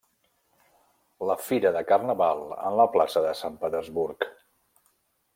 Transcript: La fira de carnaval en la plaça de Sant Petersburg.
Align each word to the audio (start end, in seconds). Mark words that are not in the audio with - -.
La 1.31 1.35
fira 1.47 1.71
de 1.75 1.83
carnaval 1.91 2.41
en 2.69 2.77
la 2.79 2.87
plaça 2.95 3.23
de 3.27 3.35
Sant 3.41 3.59
Petersburg. 3.65 4.27